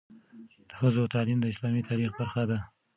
[0.69, 2.57] د ښځو تعلیم د اسلامي تاریخ برخه ده.